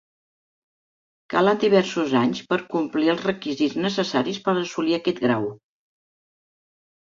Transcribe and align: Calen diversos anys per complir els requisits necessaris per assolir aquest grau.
Calen 1.33 1.59
diversos 1.63 2.15
anys 2.21 2.41
per 2.53 2.59
complir 2.77 3.13
els 3.15 3.23
requisits 3.29 3.77
necessaris 3.85 4.43
per 4.49 4.57
assolir 4.65 4.99
aquest 5.01 5.25
grau. 5.29 5.49